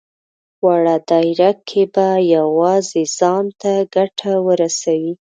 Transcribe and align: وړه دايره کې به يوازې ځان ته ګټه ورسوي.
وړه 0.65 0.95
دايره 1.09 1.51
کې 1.67 1.83
به 1.93 2.07
يوازې 2.35 3.03
ځان 3.17 3.45
ته 3.61 3.73
ګټه 3.95 4.31
ورسوي. 4.47 5.13